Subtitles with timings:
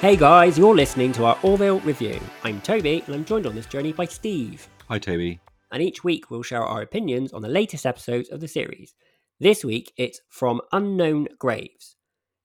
[0.00, 2.20] Hey guys, you're listening to our Orville review.
[2.44, 4.68] I'm Toby, and I'm joined on this journey by Steve.
[4.88, 5.40] Hi, Toby.
[5.72, 8.94] And each week we'll share our opinions on the latest episodes of the series.
[9.40, 11.96] This week it's From Unknown Graves.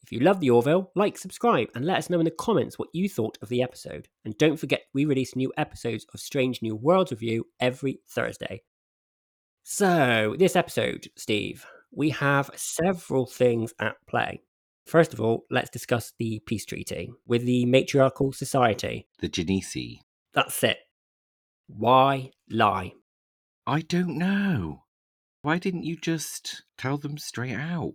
[0.01, 2.89] If you love the Orville, like, subscribe, and let us know in the comments what
[2.91, 4.07] you thought of the episode.
[4.25, 8.63] And don't forget, we release new episodes of Strange New Worlds Review every Thursday.
[9.61, 14.41] So, this episode, Steve, we have several things at play.
[14.85, 19.07] First of all, let's discuss the peace treaty with the matriarchal society.
[19.19, 19.99] The Genesi.
[20.33, 20.77] That's it.
[21.67, 22.93] Why lie?
[23.65, 24.83] I don't know.
[25.41, 27.93] Why didn't you just tell them straight out?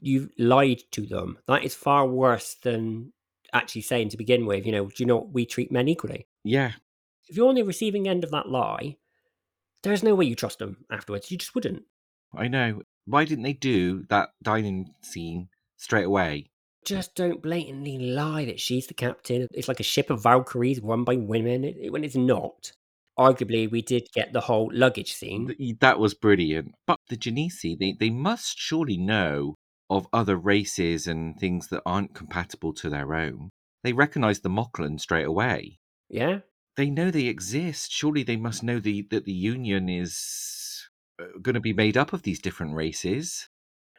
[0.00, 1.38] You've lied to them.
[1.46, 3.12] That is far worse than
[3.52, 6.26] actually saying to begin with, you know, do you know we treat men equally?
[6.44, 6.72] Yeah.
[7.28, 8.96] If you're on the receiving end of that lie,
[9.82, 11.30] there's no way you trust them afterwards.
[11.30, 11.82] You just wouldn't.
[12.34, 12.82] I know.
[13.06, 15.48] Why didn't they do that dining scene
[15.80, 16.50] straight away?
[16.84, 19.46] Just don't blatantly lie that she's the captain.
[19.52, 22.72] It's like a ship of Valkyries run by women it, when it's not.
[23.18, 25.54] Arguably, we did get the whole luggage scene.
[25.80, 26.74] That was brilliant.
[26.86, 29.56] But the Genesi, they, they must surely know
[29.90, 33.50] of other races and things that aren't compatible to their own.
[33.82, 35.80] They recognize the Moclan straight away.
[36.08, 36.40] Yeah?
[36.76, 37.92] They know they exist.
[37.92, 40.88] Surely they must know the, that the Union is
[41.20, 43.48] uh, going to be made up of these different races.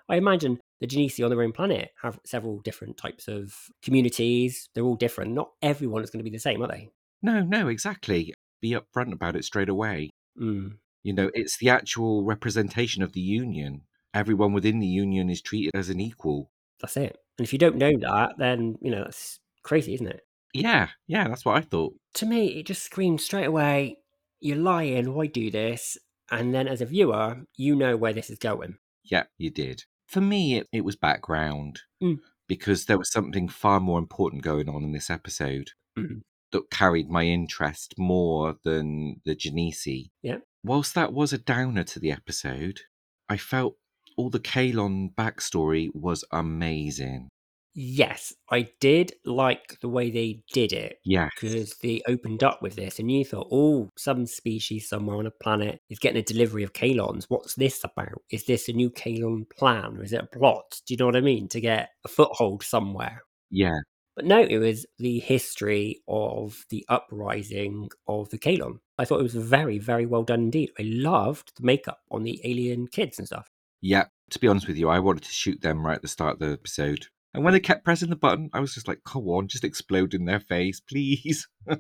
[0.10, 4.68] I imagine the Genesi on their own planet have several different types of communities.
[4.74, 5.32] They're all different.
[5.32, 6.90] Not everyone is going to be the same, are they?
[7.22, 8.34] No, no, exactly.
[8.62, 10.10] Be upfront about it straight away.
[10.42, 10.78] Mm.
[11.04, 13.84] You know, it's the actual representation of the union.
[14.14, 16.52] Everyone within the union is treated as an equal.
[16.82, 17.16] That's it.
[17.38, 20.22] And if you don't know that, then, you know, that's crazy, isn't it?
[20.54, 21.94] Yeah, yeah, that's what I thought.
[22.16, 23.98] To me, it just screams straight away,
[24.40, 25.98] you're lying, why do this?
[26.30, 28.78] And then as a viewer, you know where this is going.
[29.04, 29.84] Yeah, you did.
[30.12, 32.20] For me, it, it was background Mm.
[32.48, 36.22] because there was something far more important going on in this episode Mhm.
[36.52, 40.10] that carried my interest more than the Genesi.
[40.22, 40.40] Yeah.
[40.64, 42.82] Whilst that was a downer to the episode,
[43.30, 43.78] I felt
[44.18, 47.30] all the Kaylon backstory was amazing.
[47.74, 51.30] Yes, I did like the way they did it Yeah.
[51.34, 55.32] because they opened up with this and you thought, oh, some species somewhere on a
[55.32, 57.26] planet is getting a delivery of Kaylons.
[57.30, 58.22] What's this about?
[58.30, 60.82] Is this a new Kaylon plan or is it a plot?
[60.86, 61.48] Do you know what I mean?
[61.50, 63.22] To get a foothold somewhere.
[63.50, 63.80] Yeah.
[64.18, 68.80] But no, it was the history of the uprising of the Kaylon.
[68.98, 70.72] I thought it was very, very well done indeed.
[70.78, 73.48] I loved the makeup on the alien kids and stuff.
[73.80, 76.34] Yeah, to be honest with you, I wanted to shoot them right at the start
[76.34, 77.08] of the episode.
[77.34, 80.14] And when they kept pressing the button, I was just like, come on, just explode
[80.14, 81.48] in their face, please.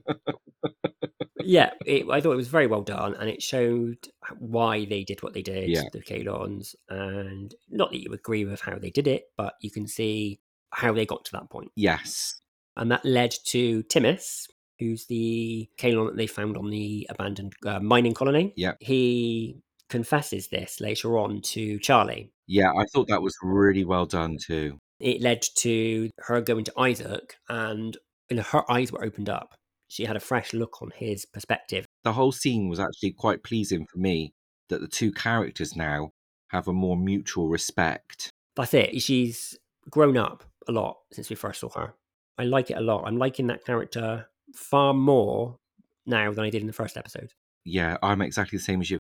[1.44, 3.97] yeah, it, I thought it was very well done, and it showed
[4.39, 5.84] why they did what they did, Yeah.
[5.91, 9.88] the Kaylons, and not that you agree with how they did it, but you can
[9.88, 10.39] see
[10.72, 12.39] how they got to that point, yes.
[12.78, 14.47] and that led to Timis,
[14.79, 18.53] who's the Kaylon that they found on the abandoned uh, mining colony.
[18.56, 18.73] Yeah.
[18.79, 19.57] he
[19.89, 22.31] confesses this later on to Charly.
[22.47, 24.79] Yeah, I thought that was really well done too.
[25.01, 27.97] It led to her going to Isaac, and
[28.29, 29.56] you know, her eyes were opened up.
[29.88, 31.85] She had a fresh look on his perspective.
[32.03, 34.34] The whole scene was actually quite pleasing for me
[34.69, 36.12] that the two characters now
[36.50, 38.29] have a more mutual respect.
[38.56, 39.01] That's it.
[39.01, 39.57] She's
[39.89, 41.94] grown up a lot since we first saw her.
[42.38, 43.03] I like it a lot.
[43.06, 45.57] I'm liking that character far more
[46.06, 47.31] now than I did in the first episode.
[47.66, 48.97] Yeah, I'm exactly the same as you.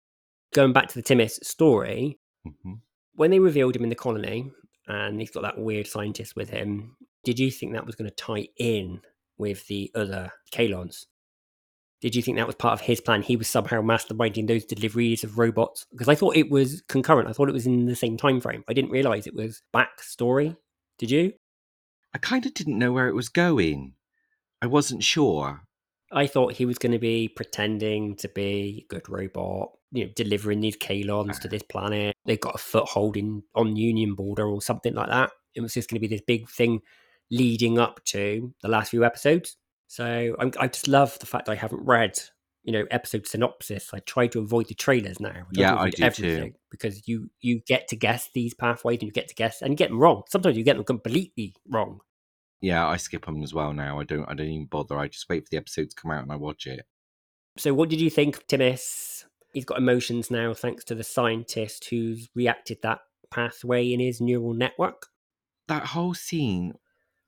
[0.53, 2.73] Going back to the Timis story, hmm
[3.16, 4.51] when they revealed him in the colony
[4.88, 8.16] and he's got that weird scientist with him, did you think that was going to
[8.16, 9.01] tie in
[9.38, 11.06] with the other Kaylons?
[12.01, 13.24] Did you think that was part of his plan?
[13.24, 15.88] He was somehow masterminding those deliveries of robots?
[15.91, 17.28] Because I thought it was concurrent.
[17.28, 18.63] I thought it was in the same time frame.
[18.68, 20.56] I didn't realize it was backstory.
[21.00, 21.34] Did you?
[22.13, 23.94] I kind of didn't know where it was going.
[24.62, 25.64] I wasn't sure.
[26.12, 30.12] I thought he was going to be pretending to be a good robot, you know,
[30.16, 32.16] delivering these Kaylons to this planet.
[32.25, 35.31] They've got a foothold in on Union border or something like that.
[35.56, 36.81] It was just going to be this big thing
[37.31, 39.57] leading up to the last few episodes.
[39.88, 42.19] So I'm, I just love the fact I haven't read,
[42.63, 43.92] you know, episode synopsis.
[43.94, 45.46] I try to avoid the trailers now.
[45.54, 46.54] Yeah, I do too.
[46.69, 49.75] because you you get to guess these pathways and you get to guess and you
[49.75, 50.24] get them wrong.
[50.30, 52.00] Sometimes you get them completely wrong.
[52.62, 54.00] Yeah, I skip them as well now.
[54.00, 54.25] I don't.
[54.30, 54.98] I don't even bother.
[54.98, 56.86] I just wait for the episode to come out and I watch it.
[57.57, 59.25] So, what did you think of Timis?
[59.54, 63.00] He's got emotions now, thanks to the scientist who's reacted that
[63.31, 65.07] pathway in his neural network.
[65.68, 66.74] That whole scene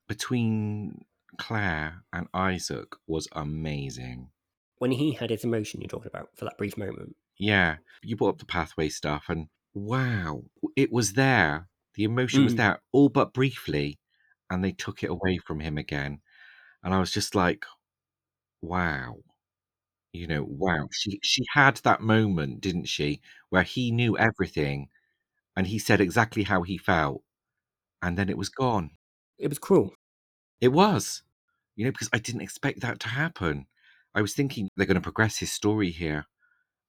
[0.08, 1.04] between
[1.38, 4.30] Claire and Isaac was amazing.
[4.78, 7.16] When he had his emotion, you're talking about for that brief moment.
[7.36, 10.42] Yeah, you brought up the pathway stuff, and wow,
[10.76, 11.68] it was there.
[11.94, 12.58] The emotion was Mm.
[12.58, 13.98] there, all but briefly,
[14.50, 16.20] and they took it away from him again.
[16.84, 17.64] And I was just like,
[18.62, 19.16] wow.
[20.12, 20.88] You know, wow.
[20.92, 24.88] She she had that moment, didn't she, where he knew everything
[25.56, 27.22] and he said exactly how he felt
[28.02, 28.90] and then it was gone.
[29.38, 29.94] It was cruel.
[30.60, 31.22] It was.
[31.76, 33.66] You know, because I didn't expect that to happen.
[34.14, 36.26] I was thinking they're going to progress his story here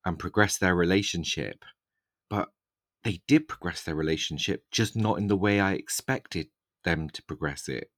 [0.05, 1.65] and progress their relationship.
[2.29, 2.49] But
[3.03, 6.47] they did progress their relationship, just not in the way I expected
[6.83, 7.89] them to progress it.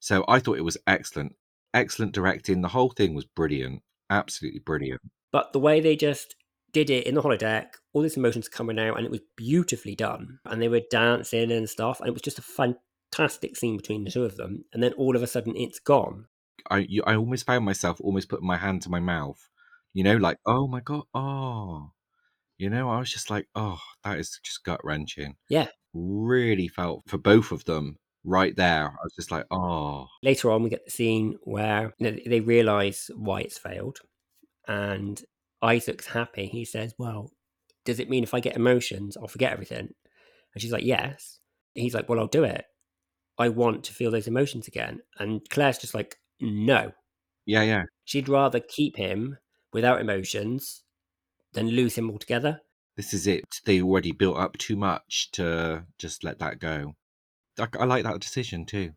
[0.00, 1.34] So I thought it was excellent.
[1.72, 2.62] Excellent directing.
[2.62, 3.82] The whole thing was brilliant.
[4.10, 5.00] Absolutely brilliant.
[5.32, 6.36] But the way they just
[6.72, 10.38] did it in the holodeck, all these emotions coming out, and it was beautifully done.
[10.44, 14.10] And they were dancing and stuff, and it was just a fantastic scene between the
[14.10, 14.64] two of them.
[14.72, 16.26] And then all of a sudden, it's gone.
[16.70, 19.48] I you, I almost found myself almost putting my hand to my mouth,
[19.92, 21.90] you know, like oh my god, oh,
[22.58, 25.36] you know, I was just like, oh, that is just gut wrenching.
[25.48, 25.68] Yeah.
[25.94, 28.86] Really felt for both of them right there.
[28.88, 30.08] I was just like, oh.
[30.22, 33.98] Later on, we get the scene where you know, they realize why it's failed,
[34.68, 35.22] and
[35.62, 36.46] Isaac's happy.
[36.46, 37.30] He says, "Well,
[37.84, 39.88] does it mean if I get emotions, I'll forget everything?"
[40.54, 41.40] And she's like, "Yes."
[41.74, 42.64] He's like, "Well, I'll do it.
[43.38, 46.92] I want to feel those emotions again." And Claire's just like, "No."
[47.46, 47.84] Yeah, yeah.
[48.04, 49.38] She'd rather keep him
[49.72, 50.82] without emotions
[51.54, 52.60] than lose him altogether.
[52.96, 53.60] This is it.
[53.64, 56.94] They already built up too much to just let that go.
[57.58, 58.92] I, I like that decision too.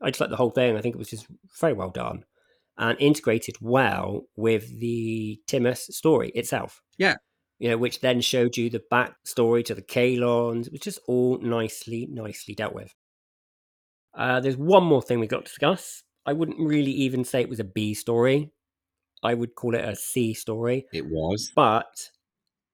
[0.00, 0.76] I just like the whole thing.
[0.76, 1.26] I think it was just
[1.60, 2.24] very well done
[2.76, 6.82] and integrated well with the Timis story itself.
[6.98, 7.16] Yeah.
[7.58, 12.08] You know, which then showed you the backstory to the Kaylons, which is all nicely,
[12.10, 12.92] nicely dealt with.
[14.12, 16.02] Uh, there's one more thing we got to discuss.
[16.26, 18.50] I wouldn't really even say it was a B story.
[19.22, 20.86] I would call it a C story.
[20.92, 21.50] It was.
[21.54, 22.10] But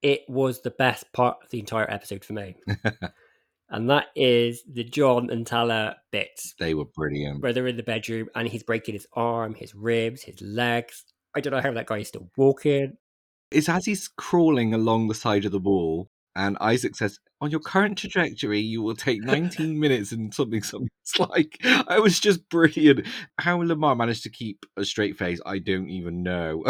[0.01, 2.55] it was the best part of the entire episode for me.
[3.69, 6.55] and that is the John and Talla bits.
[6.59, 7.41] They were brilliant.
[7.41, 11.05] Where they're in the bedroom and he's breaking his arm, his ribs, his legs.
[11.35, 12.97] I don't know how that guy is still walking.
[13.51, 17.59] It's as he's crawling along the side of the wall, and Isaac says, On your
[17.59, 20.89] current trajectory, you will take 19 minutes and something, something.
[21.03, 23.07] It's like, I was just brilliant.
[23.39, 26.63] How LaMarr managed to keep a straight face, I don't even know.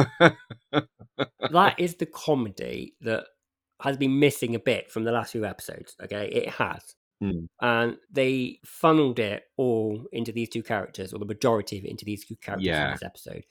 [1.51, 3.25] that is the comedy that
[3.81, 5.95] has been missing a bit from the last few episodes.
[6.03, 6.95] Okay, it has.
[7.23, 7.47] Mm.
[7.61, 12.05] And they funneled it all into these two characters, or the majority of it into
[12.05, 12.85] these two characters Yeah.
[12.87, 13.43] in this episode.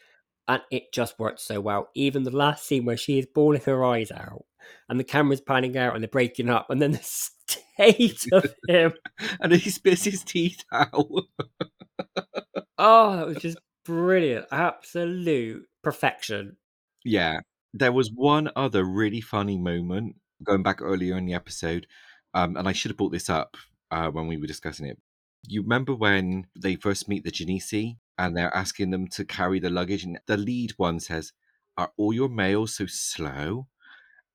[0.50, 1.90] And it just worked so well.
[1.94, 4.44] Even the last scene where she is bawling her eyes out
[4.88, 8.92] and the camera's panning out and they're breaking up, and then the state of him.
[9.40, 11.06] and he spits his teeth out.
[12.76, 14.46] Oh, that was just brilliant.
[14.50, 16.56] Absolute perfection.
[17.04, 17.40] Yeah.
[17.72, 21.86] There was one other really funny moment going back earlier in the episode,
[22.34, 23.56] um, and I should have brought this up
[23.92, 24.98] uh, when we were discussing it.
[25.46, 29.70] You remember when they first meet the Genesi and they're asking them to carry the
[29.70, 31.32] luggage, and the lead one says,
[31.78, 33.66] "Are all your males so slow?"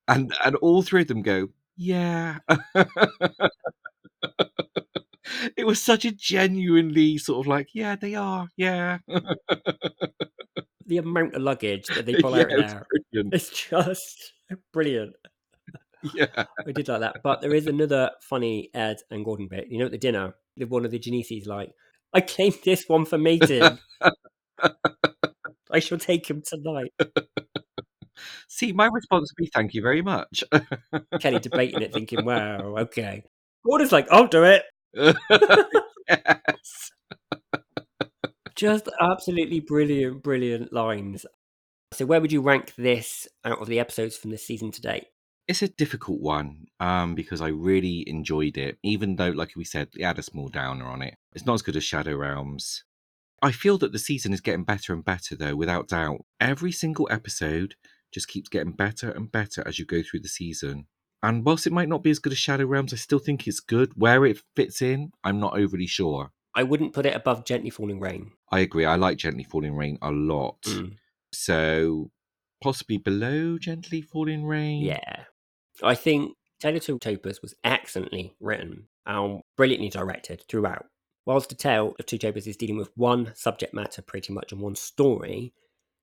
[0.08, 2.38] And and all three of them go, "Yeah."
[5.56, 8.48] it was such a genuinely sort of like, "Yeah, they are.
[8.56, 8.98] Yeah."
[10.88, 12.86] The amount of luggage that they pull out yeah, of it's there.
[13.12, 13.34] brilliant.
[13.34, 14.32] It's just
[14.72, 15.14] brilliant.
[16.14, 16.44] Yeah.
[16.66, 17.22] I did like that.
[17.24, 19.66] But there is another funny Ed and Gordon bit.
[19.68, 21.72] You know, at the dinner, the- one of the Genesis like,
[22.16, 23.78] I claimed this one for mating.
[25.70, 26.90] I shall take him tonight.
[28.48, 30.42] See, my response would be thank you very much.
[31.20, 33.22] Kelly debating it, thinking, wow, okay.
[33.66, 34.62] Gordon's like, I'll do it.
[36.08, 36.90] yes.
[38.54, 41.26] Just absolutely brilliant, brilliant lines.
[41.92, 45.04] So, where would you rank this out of the episodes from this season to date?
[45.48, 49.88] It's a difficult one um, because I really enjoyed it, even though, like we said,
[49.94, 51.16] it had a small downer on it.
[51.36, 52.82] It's not as good as Shadow Realms.
[53.42, 56.24] I feel that the season is getting better and better, though, without doubt.
[56.40, 57.74] Every single episode
[58.10, 60.86] just keeps getting better and better as you go through the season.
[61.22, 63.60] And whilst it might not be as good as Shadow Realms, I still think it's
[63.60, 63.92] good.
[63.96, 66.30] Where it fits in, I'm not overly sure.
[66.54, 68.30] I wouldn't put it above Gently Falling Rain.
[68.50, 68.86] I agree.
[68.86, 70.62] I like Gently Falling Rain a lot.
[70.62, 70.96] Mm,
[71.32, 72.10] So
[72.62, 74.82] possibly below Gently Falling Rain.
[74.82, 75.24] yeah.
[75.82, 80.86] I think Tale of Two Topas was excellently written and brilliantly directed throughout.
[81.26, 84.60] Whilst the Tale of Two Topas is dealing with one subject matter pretty much and
[84.60, 85.52] one story,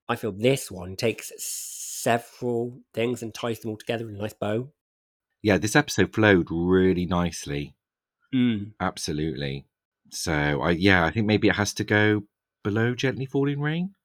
[0.10, 4.34] I feel this one takes several things and ties them all together in a nice
[4.34, 4.70] bow.
[5.42, 7.75] Yeah, this episode flowed really nicely.
[8.36, 8.74] Mm.
[8.80, 9.65] Absolutely.
[10.10, 12.24] So I yeah, I think maybe it has to go
[12.63, 13.96] below Gently Falling Rain.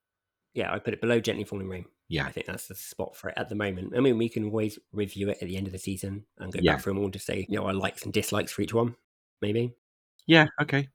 [0.54, 1.86] Yeah, I put it below Gently Falling Rain.
[2.08, 2.26] Yeah.
[2.26, 3.92] I think that's the spot for it at the moment.
[3.96, 6.60] I mean, we can always review it at the end of the season and go
[6.62, 6.74] Yeah.
[6.74, 8.96] back through them all to say, you know, our likes and dislikes for each one,
[9.42, 9.74] maybe.
[10.26, 10.88] Yeah, okay.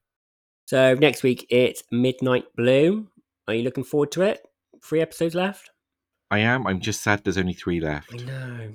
[0.73, 3.07] So next week it's Midnight Blue.
[3.47, 4.41] Are you looking forward to it?
[4.83, 5.69] Three episodes left.
[6.31, 6.65] I am.
[6.65, 8.11] I'm just sad there's only three left.
[8.11, 8.73] I know.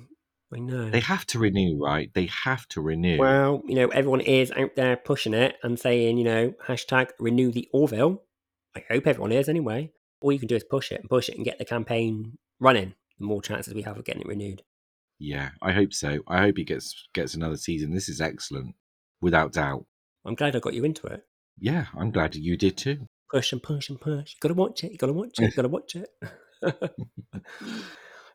[0.55, 0.89] I know.
[0.91, 2.09] They have to renew, right?
[2.13, 3.17] They have to renew.
[3.17, 7.51] Well, you know, everyone is out there pushing it and saying, you know, hashtag renew
[7.51, 8.23] the Orville.
[8.77, 9.91] I hope everyone is anyway.
[10.21, 12.93] All you can do is push it and push it and get the campaign running.
[13.17, 14.61] The more chances we have of getting it renewed.
[15.17, 16.19] yeah, I hope so.
[16.29, 17.93] I hope he gets gets another season.
[17.93, 18.75] This is excellent,
[19.19, 19.85] without doubt.
[20.25, 21.25] I'm glad I got you into it.
[21.59, 23.07] Yeah, I'm glad you did too.
[23.31, 24.33] Push and push and push.
[24.33, 24.91] You gotta watch it.
[24.91, 25.43] You gotta watch it.
[25.43, 26.09] You gotta watch it.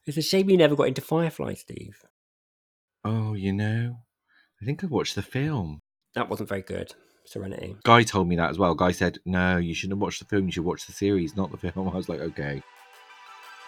[0.06, 2.04] it's a shame you never got into Firefly, Steve.
[3.04, 3.96] Oh, you know,
[4.62, 5.80] I think I watched the film.
[6.14, 6.94] That wasn't very good.
[7.26, 7.76] Serenity.
[7.84, 8.74] Guy told me that as well.
[8.74, 10.44] Guy said, "No, you shouldn't watch the film.
[10.46, 12.62] You should watch the series, not the film." I was like, "Okay."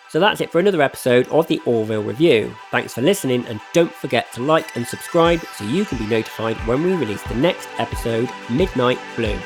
[0.09, 2.55] So that's it for another episode of the Orville Review.
[2.71, 6.57] Thanks for listening, and don't forget to like and subscribe so you can be notified
[6.67, 9.39] when we release the next episode, Midnight Blue.